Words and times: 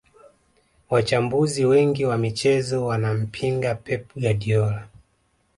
wachambuzi 0.89 1.65
wengiwa 1.65 2.17
michezo 2.17 2.85
wanampinga 2.85 3.75
pep 3.75 4.13
guardiola 4.15 4.87